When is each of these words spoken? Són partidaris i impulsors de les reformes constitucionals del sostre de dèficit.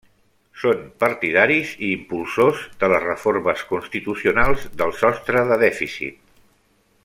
Són 0.59 0.79
partidaris 1.01 1.73
i 1.87 1.89
impulsors 1.97 2.63
de 2.85 2.89
les 2.93 3.05
reformes 3.05 3.63
constitucionals 3.75 4.67
del 4.83 4.97
sostre 5.03 5.47
de 5.53 5.61
dèficit. 5.69 6.19